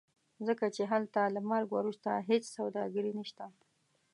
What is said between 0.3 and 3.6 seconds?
ځکه چې هلته له مرګ وروسته هېڅ سوداګري نشته.